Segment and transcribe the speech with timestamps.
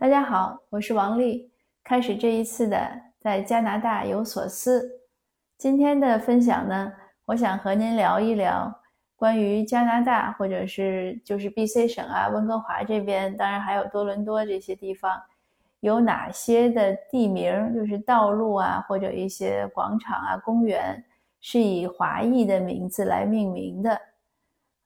[0.00, 1.50] 大家好，我是王丽。
[1.82, 4.88] 开始这一次的在加拿大有所思。
[5.56, 6.92] 今天的分享呢，
[7.24, 8.72] 我想和您聊一聊
[9.16, 15.20] 关于加拿大，或者是就是 B.C 省啊、温哥华这边，当然还有多伦多这些地方，
[15.80, 21.04] 有哪些的地名，就是道路啊，或者一些广场啊、公园，
[21.40, 24.00] 是以华裔的名字来命名的。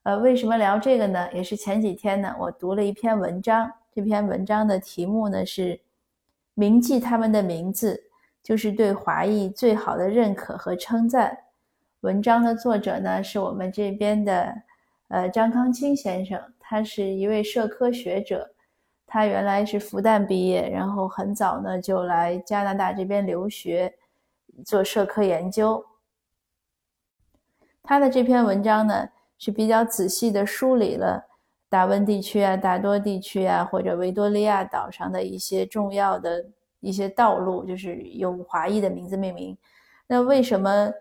[0.01, 1.31] 呃，为什么聊这个呢？
[1.33, 3.71] 也是前几天呢，我读了一篇文章。
[3.95, 5.79] 这篇文章的题目呢是
[6.55, 8.03] “铭记他们的名字，
[8.41, 11.37] 就是对华裔最好的认可和称赞”。
[12.01, 14.53] 文章的作者呢是我们这边的
[15.09, 18.49] 呃张康清先生，他是一位社科学者，
[19.05, 23.93] 他原来是复旦毕业，然后很早呢就来加拿大这边留学
[24.65, 25.85] 做社科研究。
[27.83, 29.07] 他的这篇文章呢
[29.37, 31.23] 是比较仔细的梳理了。
[31.73, 36.45] 达温地区啊，大多地区啊，或者维多利亚岛上的一些重要的
[36.81, 39.57] 一些道路，就是用华裔的名字命名。
[40.05, 40.93] 那为什么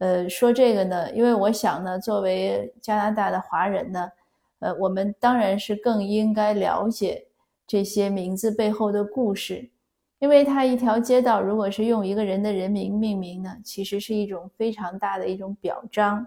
[0.00, 1.10] 呃说这个呢？
[1.12, 4.12] 因为我想呢，作为加拿大的华人呢，
[4.58, 7.24] 呃，我们当然是更应该了解
[7.66, 9.70] 这些名字背后的故事，
[10.18, 16.26] 因为它一条街道如果是用一个人的人名命名呢，其实是一种非常大的一种表彰。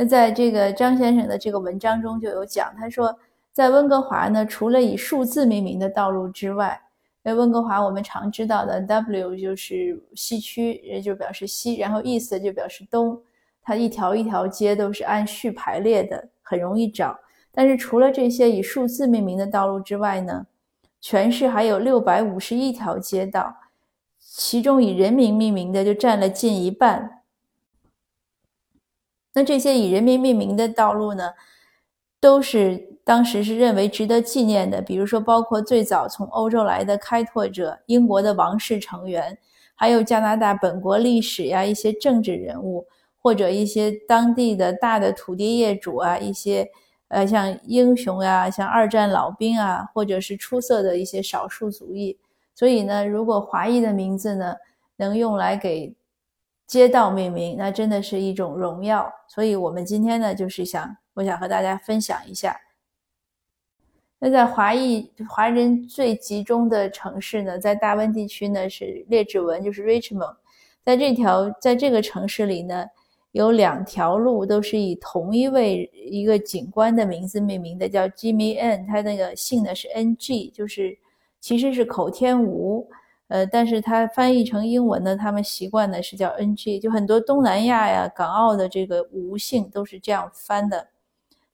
[0.00, 3.14] 那在这个张先生的这个文章中就有讲，他说，
[3.52, 6.80] 在温哥华呢，除了以数字命名的道路之外，
[7.22, 13.20] 在温哥华我们常知道的 W 就是西区，也就表示西，然后 East 就表示东，
[13.62, 17.14] 它一条一条街都是按序排列的，很容易找。
[17.52, 20.46] 但是除了这些以数字命名的道路之外呢，
[21.02, 23.54] 全市还有六百五十一条街道，
[24.18, 27.19] 其中以人名命名的就占了近一半。
[29.32, 31.30] 那这些以人民命名的道路呢，
[32.20, 34.82] 都是当时是认为值得纪念的。
[34.82, 39.38] 比如说，包括最早从欧洲来的开拓者、英国的王室成员，
[39.76, 42.84] 还有加拿大本国历史呀一些政治人物，
[43.20, 46.68] 或者一些当地的大的土地业主啊，一些
[47.06, 52.18] 呃像英雄呀、像二战老兵啊，或者是出色的一些少数族裔。
[52.54, 54.56] 所以呢，如果华裔的名字呢，
[54.96, 55.94] 能用来给。
[56.70, 59.12] 街道命名，那真的是一种荣耀。
[59.28, 62.56] 所以，我们今天呢，就是想，我想和大家分享一下。
[64.20, 70.36] 那在华裔华人最集中的城市呢，在大温地区呢，是列治文，就是 Richmond。
[70.84, 72.86] 在这条，在这个城市里呢，
[73.32, 80.96] 有两条路都是以同一位一个警官的名字命名的，叫 Jimmy N，他那个姓呢是 N G，就是
[81.40, 82.88] 其实是口天吴。
[83.30, 90.88] 呃，但是它翻译成英文呢，他们习惯的是叫 NG，就很多东南亚呀、港澳的这个吴姓都是这样翻的。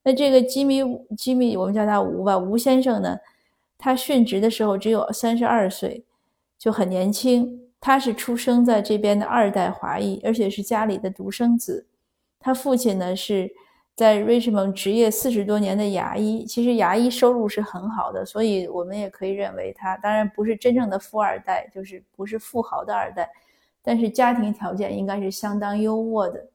[0.02, 0.82] 那这个吉米
[1.16, 3.18] 吉米，我们叫他吴吧，吴先生呢，
[3.76, 6.02] 他殉职的时候只有三十二岁，
[6.58, 7.60] 就很年轻。
[7.78, 11.86] 他是出生在这边的二代华裔，而且是家里的独生子。
[12.40, 13.50] 他父亲呢是。
[13.96, 23.26] 在 Richmond 职业四十多年的牙医，其实牙医收入是很好的，所以我们也可以认为他当然不是真正的富二代，就是不是富豪的二代，
[23.82, 26.46] 但是家庭条件应该是相当优渥的。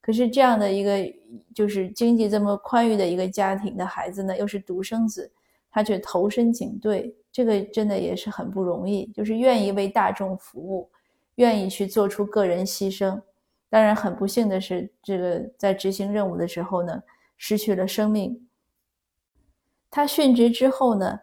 [0.00, 1.12] 可是这样的一个
[1.54, 5.30] 就是经济这么宽裕的一个家庭的孩子呢，又是独生子，
[5.70, 10.88] 他却投身警队，这个真的也是很不容易，就是愿意为大众服务，
[11.34, 13.20] 愿意去做出个人牺牲。
[13.76, 17.02] 当然，很不幸的是，这个在执行任务的时候呢，
[17.36, 18.48] 失去了生命。
[19.90, 21.20] 他殉职之后呢，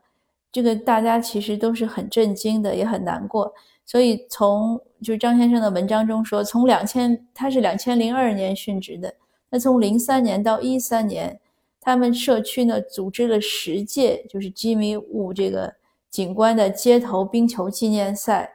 [0.51, 3.51] 这个大家其实都是很震惊的，也很难过。
[3.87, 9.11] 所以从就是张先生的文章中说，从两千他是两千零二年殉职的，
[9.49, 11.39] 那从零三年到一三年，
[11.81, 15.73] 他们社区呢组织了十届就是吉米五这个
[16.11, 18.47] 警官的街头冰球纪念赛。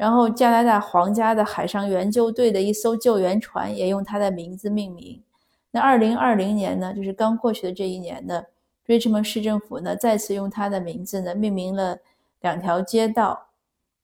[0.00, 5.22] 然后，加拿大皇家的海上援救队的一艘救援船也用他的名字命名。
[5.70, 8.42] 那二零二零年呢，就是刚过去的这一年呢
[8.86, 11.98] ，Richmond 市政府呢再次用他的名字呢命名了
[12.40, 13.48] 两条街道，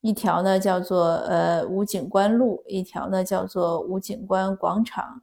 [0.02, 5.22] 一条呢叫做呃吴警官路，一条呢叫做吴警官广场，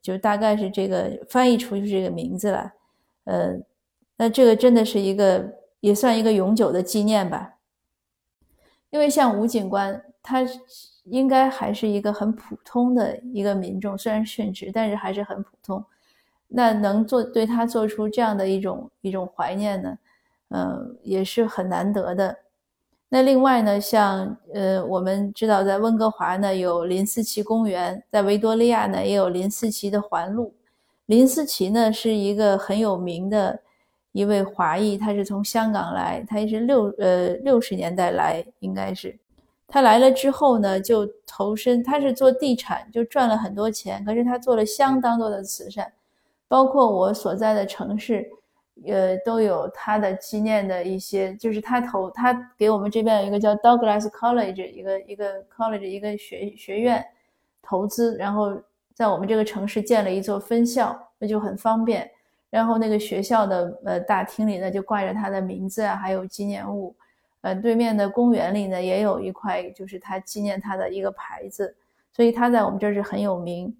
[0.00, 2.72] 就大概是这个翻译出去这个名字了。
[3.24, 3.58] 呃，
[4.16, 5.44] 那这个真的是一个
[5.80, 7.56] 也算一个永久的纪念吧，
[8.94, 10.02] 因为像吴警官。
[10.26, 10.40] 他
[11.04, 15.84] 应该还是一个很普通的一个民众，虽然殉职，但是还是很普通。
[16.48, 19.98] 那能做对他做出这样的一种一种怀念呢？
[20.48, 22.34] 嗯，也是很难得的。
[23.10, 30.54] 那另外呢，像呃，我们知道在温哥华呢有林思齐公园，在维多利亚呢也有林思齐的环路。
[31.04, 33.60] 林思齐呢是一个很有名的
[34.14, 39.18] 一位华裔，他是从香港来，他也是六呃六十年代来，应该是
[39.66, 44.04] 他来了之后呢，就投身，他是做地产，就赚了很多钱。
[44.04, 45.92] 可是他做了相当多的慈善，
[46.46, 48.24] 包括我所在的城市，
[48.86, 57.04] 呃，都有他的纪念的一些，就是他投他给我们这边有一个叫 Douglas College 一个一个 college 一个学学院
[57.60, 58.56] 投资，然后
[58.94, 62.08] 在我们这个城市建了一座分校，那就很方便。
[62.54, 66.94] 然后那个学校的呃大厅里呢，就挂着他的名字啊，还有纪念物。
[67.40, 71.74] 呃，对面的公园里呢，也有一块就是他纪念他的一个牌子，
[72.12, 73.76] 所以他在我们这儿是很有名。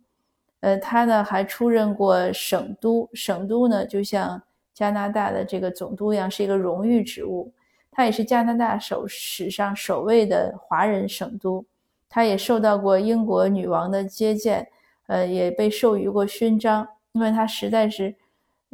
[0.59, 4.43] 呃，他呢还出任过省督，省督呢就像
[4.73, 7.53] 加拿大的这个总督一样，是一个荣誉职务。
[7.93, 11.65] 他也是加拿大首史上首位的华人省督，
[12.09, 14.67] 他也受到过英国女王的接见，
[15.07, 18.13] 呃，也被授予过勋章，因为他实在是。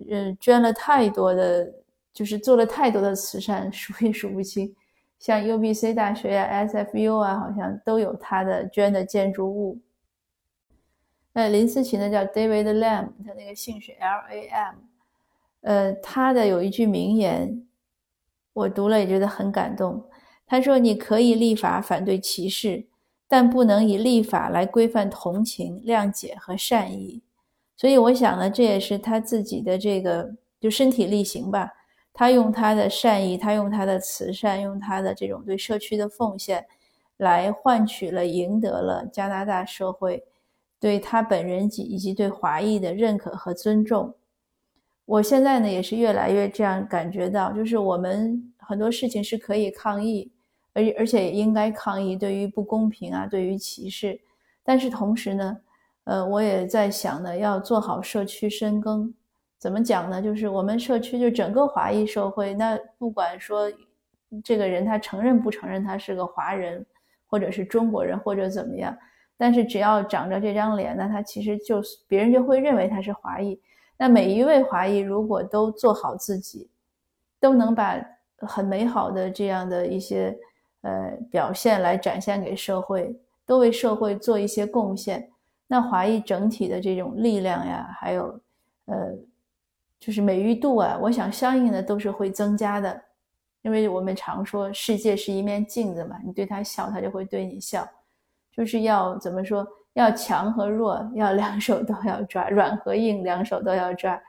[0.09, 1.73] 嗯，捐了太多的，
[2.13, 4.75] 就是做了太多的慈善， 数也数不清。
[5.19, 9.79] 像 U B C 大学呀、S F U 啊，好像都有他的捐的建筑物。
[11.33, 14.75] 那林思琪呢，叫 David Lam，他那个姓是 L A M。
[15.61, 17.67] 呃，他的有一句名言，
[18.55, 20.03] 我读了也觉得很感动。
[20.47, 22.87] 他说：“你可以立法反对歧视，
[23.29, 27.23] 但不能以立法来规范同情、谅解和善意。”
[27.81, 30.31] 所以我想呢，这也是他自己的这个
[30.61, 31.67] 就身体力行吧。
[32.13, 36.67] 他用他的善意，他用他的慈善，用他的这种对社区的奉献，
[37.17, 40.23] 来换取了、赢得了加拿大社会
[40.79, 44.15] 对他本人及以及对华裔的认可和尊重。
[45.07, 50.31] 我现在呢，也是越来越这样感觉到，就是我们很多事情是可以抗议，
[50.75, 54.21] 而而且也应该抗议对于不公平啊，对于歧视。
[54.63, 55.57] 但是同时呢，
[56.11, 59.15] 呃，我也在想呢，要做好社区深耕。
[59.61, 60.21] 怎么讲呢？
[60.21, 63.71] 就是我们社区，就整个华裔社会，那不管说
[64.43, 66.85] 这个人他承认不承认他是个华人，
[67.29, 68.93] 或者是中国人，或者怎么样，
[69.37, 73.61] 但是只要长着这张脸，那他其实就别人就会认为他是华裔。
[73.97, 76.69] 那每一位华裔如果都做好自己，
[77.39, 78.05] 都能把
[78.39, 80.37] 很美好的这样的一些
[80.81, 83.17] 呃表现来展现给社会，
[83.47, 85.31] 都为社会做一些贡献。
[85.73, 88.41] 那华裔整体的这种力量呀，还有，
[88.87, 89.17] 呃，
[90.01, 93.01] 就是美誉度啊，我想相应的都是会增加的，
[93.63, 97.89] 因为我们常说世界是一面镜子嘛，你对他笑，他就会对你笑，
[98.51, 104.21] 就是要怎么说，要强和弱，要两手都要抓，软和硬两手都要抓，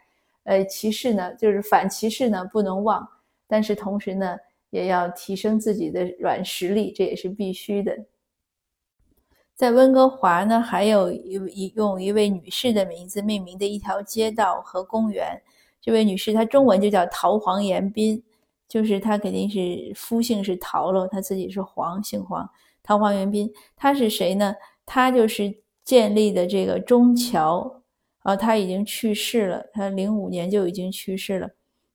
[0.44, 3.10] 呃，歧视呢，就是反歧视呢不能忘，
[3.48, 4.38] 但是同时呢，
[4.70, 7.98] 也要提升自己的软实力，这也是必须的。
[9.62, 15.40] 在温哥华呢，还有一一用一位女士的名字命名的一条街道和公园。
[15.80, 18.24] 这位女士她中文就叫陶黄延斌，
[18.68, 22.50] 就是她肯定是夫姓是陶喽，她自己是黄，姓黄。
[22.82, 24.56] 陶黄延斌，她是谁呢？
[24.84, 25.54] 她就是
[25.84, 27.84] 建立的这个中侨，
[28.24, 31.48] 啊，她已经去世了，她零五年就已经去世了。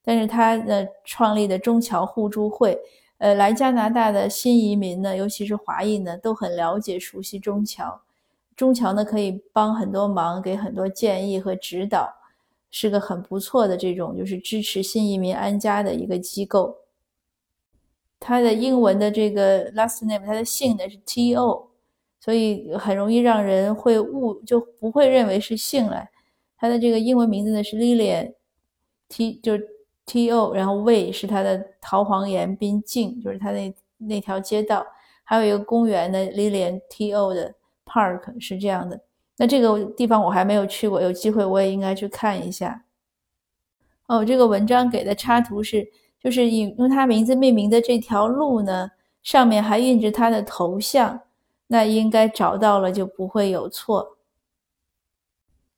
[0.04, 2.78] 但是她的创立的中侨互助会。
[3.18, 8.02] 呃，来加拿大的新移民呢，尤其是华裔呢，都很了解、熟悉中侨。
[8.54, 12.14] 中侨呢，可以帮很多忙，给很多建议和指导，
[12.70, 16.76] 是个很不错的这种，就是支持新移民安家的一个机构。
[18.20, 21.70] 他的英文的这个 last name，他的姓呢是 T O，
[22.20, 26.06] 所以很容易让人会误，就不会认为是姓了。
[26.58, 29.54] 他的这个英文名字呢是 Lilian，T 就。
[30.06, 34.86] T O，然后 Way 是它的桃黄岩滨径，就是它那那条街道，
[35.24, 37.52] 还有一个公园的 Lilian T O 的
[37.84, 38.98] Park 是这样的。
[39.36, 42.84] 那这个地方我还没有去过，有机会我也应该去看一下。
[44.06, 45.86] 哦，这个文章给的插图是，
[46.20, 48.88] 就是以用他名字命名的这条路呢，
[49.24, 51.20] 上面还印着他的头像，
[51.66, 54.16] 那应该找到了就不会有错。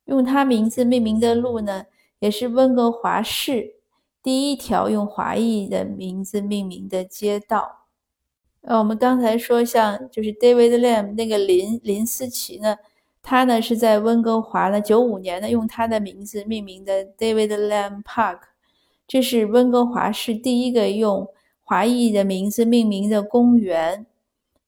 [0.05, 1.83] 用他名字命名的路呢，
[2.19, 3.78] 也是温哥华市。
[4.21, 7.85] 第一条用华裔的名字命名的街道，
[8.61, 12.75] 呃，我们刚才说像就是 David Lam 那个林林思琪呢，
[13.21, 18.39] 他呢是在温哥华呢九五年呢用他的名字命名的 David Lam Park，
[19.07, 21.25] 这是温哥华市第一个用
[21.63, 24.05] 华裔的名字命名的公园。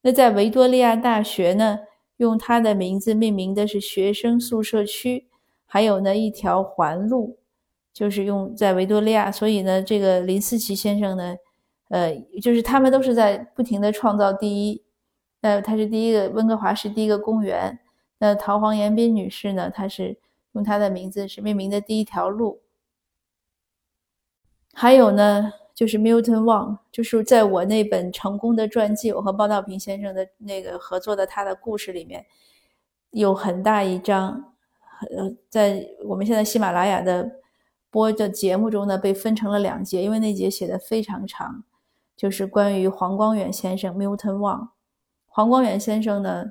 [0.01, 1.79] 那在维多利亚大学呢，
[2.17, 5.27] 用他的名字命名的是学生宿舍区，
[5.65, 7.37] 还有呢一条环路。
[7.93, 11.35] 就是用在维多利亚，所以呢，这个林思琪先生呢，
[11.89, 14.83] 呃，就是他们都是在不停的创造第一。
[15.41, 17.79] 那他是第一个温哥华市第一个公园。
[18.19, 20.15] 那陶黄延斌女士呢，她是
[20.51, 22.61] 用她的名字是命名的第一条路。
[24.73, 32.23] 还有呢，就是 Milton Wang，就是在我那本成功的传记，我和包道平先生的那个合作的他的故事里面，
[33.09, 34.53] 有很大一章，
[35.17, 37.27] 呃，在我们现在喜马拉雅的
[37.91, 41.63] 播的节目中呢，被分成了两节，因为那节写的非常长，
[42.17, 44.69] 就是关于黄光远先生 Milton Wang。
[45.27, 46.45] 黄光远先生呢，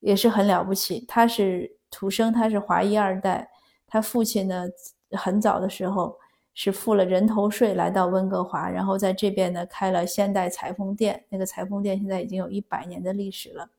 [0.00, 3.48] 也是很了不起，他是土生，他是华裔二代，
[3.86, 4.66] 他父亲呢，
[5.12, 6.18] 很早的时候。
[6.54, 11.24] 是付了人头税来到温哥华，然后在这边呢开了现代裁缝店。
[11.30, 13.70] 那个裁缝店现在已经有一百年的历史了。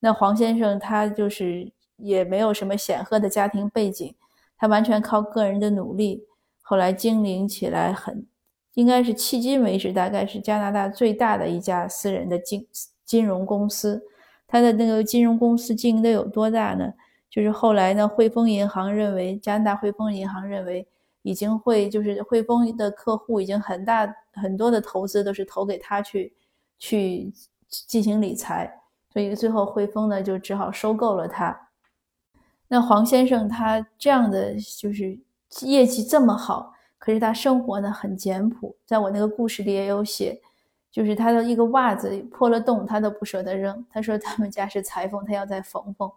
[0.00, 4.12] 那黄先生他就是也没有什么显赫的家庭背景，
[4.56, 6.24] 他完全靠个人的努力，
[6.60, 8.26] 后来经营起来很，
[8.74, 12.66] 应该是迄今为止大概是加拿大最大的一家私人的金
[13.04, 14.02] 金融公司。
[14.46, 16.92] 他的那个金融公司经营的有多大呢？
[17.28, 20.86] 就是后来呢汇丰银行认为，加拿大汇丰银行认为。
[21.26, 26.30] 已经会就是汇丰的客户已经很大很多的投资都是投给他去
[26.78, 27.32] 去
[27.66, 28.70] 进行理财，
[29.10, 31.63] 所以最后汇丰呢就只好收购了他。
[32.74, 35.16] 那黄先生他这样的就是
[35.60, 40.36] 业绩这么好，可是他生活呢很简朴，在我那个故事里也有写，
[40.90, 46.10] 就是他的一个袜子破了洞他都不舍得扔，他说他们家是裁缝，他要再缝缝。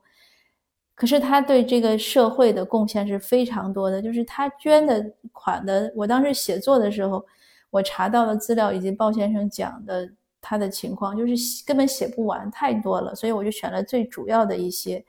[0.96, 5.94] 可是他对这个社会的贡献是非常多的，就是他捐的款的。
[5.96, 7.24] 我当时写作的时候，
[7.70, 10.10] 我查到的资料以及鲍先生讲的
[10.42, 13.14] 他的情况，就是根本写不完，太多了。
[13.14, 15.06] 所以我就选了最主要的一些，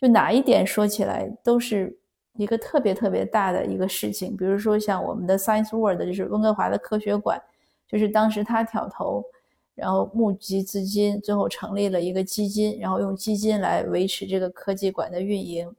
[0.00, 1.96] 就哪一点说起来都是
[2.34, 4.36] 一个特别特别大的一个事情。
[4.36, 7.40] 比如说像我们的 Science World，就是温哥华的科学馆，
[7.86, 9.24] 就是当时他挑头。
[9.76, 15.74] 然后募集资金，最后成立了一个基金，然后用基金来维持这个科技馆的运营。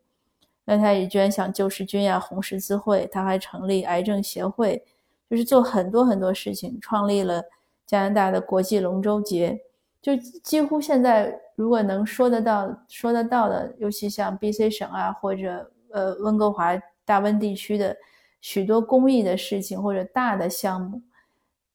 [0.66, 4.84] 那他也捐向救世军呀、红十字会，他还成立癌症协会，
[5.30, 7.44] 就是做很多很多事情，创立了
[7.86, 9.62] 加拿大的国际龙舟节。
[10.02, 17.96] 就几乎现在如果能说得到、说得到的，尤其像 B.C 省啊，或者呃温哥华大温地区的
[18.42, 21.02] 许多公益的事情或者大的项目。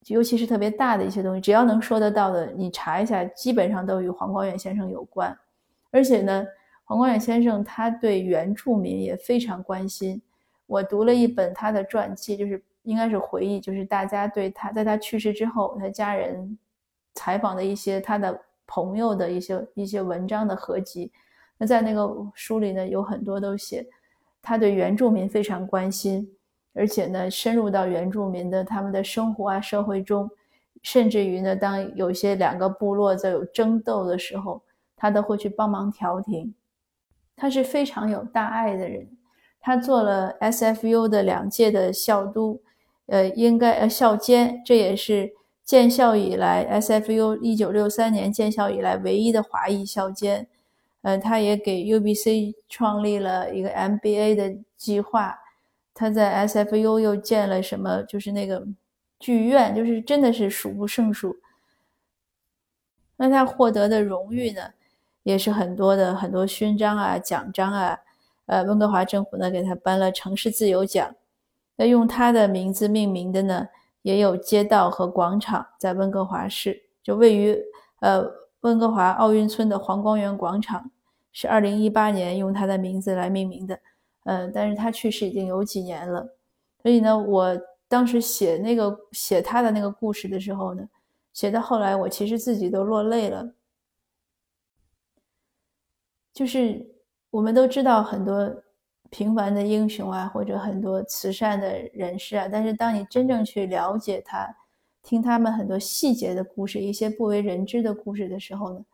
[0.08, 5.36] 尤其是特别大的一些东西，只要能说得到的，你查一下，基本上都与黄光远先生有关。
[5.90, 6.46] 而且呢，
[6.84, 10.22] 黄光远先生他对原住民也非常关心。
[10.66, 16.56] 我读了一本他的传记，就是应该是回忆，就是大家对他在他去世之后，他家人
[17.16, 21.10] 采访的一些他的朋友的一些一些文章的合集。
[21.58, 23.84] 那在那个书里呢，有很多都写
[24.40, 26.30] 他对原住民非常关心。
[26.78, 30.30] 而且呢，深入到原住民的他们的生活啊、社会中，
[30.82, 34.60] 甚至于呢，当有些两个部落在有争斗的时候，
[34.94, 36.54] 他都会去帮忙调停。
[37.34, 39.08] 他是非常有大爱的人。
[39.58, 42.60] 他做了 SFU 的两届的校督，
[43.06, 45.32] 呃，应该呃校监，这也是
[45.66, 50.46] 建校以来 SFU 一九六三年建校以来唯一的华裔校监。
[51.02, 55.38] 呃，他也给 UBC 创立了一个 MBA 的计划。
[55.92, 58.02] 他在 SFU 又建了什么？
[58.04, 58.64] 就是那个
[59.18, 61.36] 剧院，就是真的是数不胜数。
[63.16, 64.62] 那他获得的荣誉呢，
[65.24, 67.98] 也是很多的，很多勋章啊、奖章啊。
[68.46, 71.14] 呃，温哥华政府呢给他颁了城市自由奖。
[71.76, 73.68] 那用他的名字命名的呢，
[74.06, 77.58] 也有街道和广场在温哥华市，就位于
[77.98, 78.24] 呃
[78.60, 80.88] 温哥华奥运村的黄光园广场，
[81.32, 83.76] 是二零一八年用他的名字来命名的。
[84.22, 86.24] 嗯，但是他去世已经有几年了，
[86.82, 90.88] 所以呢，我当时写那个写他的那个故事的时候呢，
[91.32, 93.54] 写到后来，我其实自己都落泪了。
[96.32, 96.94] 就是
[97.30, 98.62] 我们都知道很多
[99.10, 104.54] 平凡的英雄啊，或者很多慈善的人士啊，但是当你真正去了解他，
[105.02, 108.84] 听他们很多细节的故事，一些不为人知的故事的时候呢，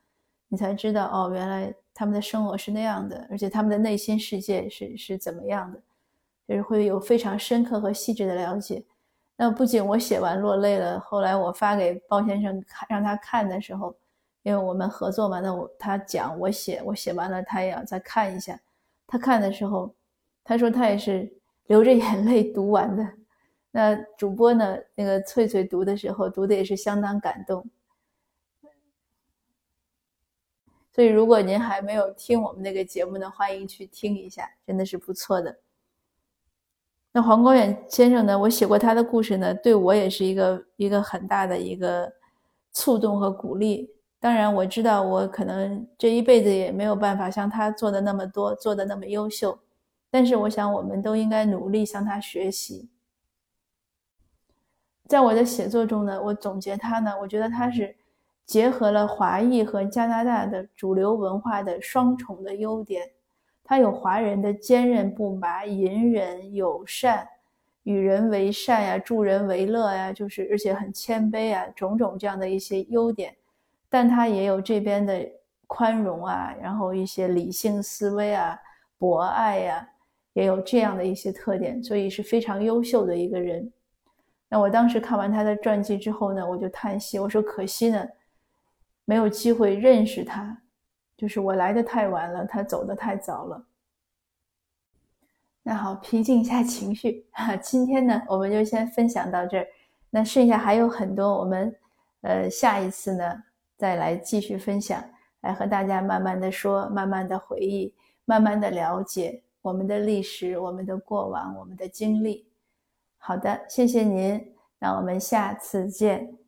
[0.49, 1.75] 你才知道哦，原来。
[1.95, 5.79] 他们的生活是那样的，而且他们的内心世界是是怎么样的，
[6.49, 8.83] 就是会有非常深刻和细致的了解。
[9.37, 13.95] 那不仅我写完落泪了，后来我发给包先生看，让他看的时候，
[14.43, 18.59] 因为我们合作嘛，那我他讲我写，我写完了，他也要再看一下。
[19.07, 19.95] 他看的时候，
[20.45, 21.33] 他说他也是
[21.67, 23.09] 流着眼泪读完的。
[23.71, 27.65] 那主播呢，那个翠翠读的时候，读的也是相当感动。
[30.95, 35.59] 所以，如果您还没有听我们那个节目呢，欢迎去听一下，真的是不错的。
[37.13, 42.13] 那黄光远先生呢，我写过他的故事呢，对我也是一个一个很大的一个
[42.75, 43.91] 触动和鼓励。
[44.21, 49.59] 当然，我知道我可能这一辈子也没有办法像他做的那么多，做的那么优秀，
[50.13, 52.91] 但是我想我们都应该努力向他学习。
[55.07, 57.97] 在我的写作中呢，我总结他呢，我觉得他是
[58.45, 63.11] 结合了华裔和加拿大的主流文化的双重的优点。
[63.65, 67.27] 他有华人的坚韧不拔、隐忍友善、
[67.85, 73.35] 与人为善呀、助人为乐呀，就是而且很谦卑啊，种种这样的一些优点。
[73.89, 75.27] 但他也有这边的
[75.67, 78.59] 宽容啊，然后一些理性思维啊、
[78.99, 79.89] 博爱呀，
[80.33, 83.71] 也有这样的一些特点，所以是非常优秀的一个人。
[84.49, 88.07] 那我当时看完他的传记之后呢，我就叹息，我说可惜呢，
[89.05, 90.59] 没有机会认识他，
[91.17, 93.65] 就是我来的太晚了，他走的太早了。
[95.63, 99.67] 那好，平静一下情绪哈，今天呢，我们就先分享到这儿。
[100.11, 101.75] 那剩下还有很多，我们
[102.23, 103.43] 呃下一次呢
[103.79, 105.03] 再来继续分享，
[105.41, 112.49] 来和大家慢慢的说，慢慢的回忆，慢慢的了解我们的历史、我们的过往、我们的经历。
[113.17, 116.42] 好的，谢谢您，那我们下次见。